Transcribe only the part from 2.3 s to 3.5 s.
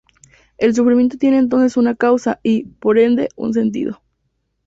y, por ende,